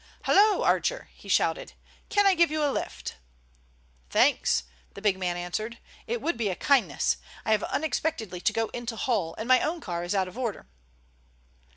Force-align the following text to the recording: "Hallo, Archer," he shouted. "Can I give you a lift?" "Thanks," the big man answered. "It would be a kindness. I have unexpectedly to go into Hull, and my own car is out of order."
"Hallo, 0.23 0.63
Archer," 0.63 1.11
he 1.13 1.29
shouted. 1.29 1.73
"Can 2.09 2.25
I 2.25 2.33
give 2.33 2.49
you 2.49 2.63
a 2.65 2.73
lift?" 2.73 3.17
"Thanks," 4.09 4.63
the 4.95 4.99
big 5.01 5.19
man 5.19 5.37
answered. 5.37 5.77
"It 6.07 6.23
would 6.23 6.37
be 6.37 6.49
a 6.49 6.55
kindness. 6.55 7.17
I 7.45 7.51
have 7.51 7.61
unexpectedly 7.61 8.41
to 8.41 8.51
go 8.51 8.69
into 8.69 8.95
Hull, 8.95 9.35
and 9.37 9.47
my 9.47 9.61
own 9.61 9.79
car 9.79 10.03
is 10.03 10.15
out 10.15 10.27
of 10.27 10.39
order." 10.39 10.65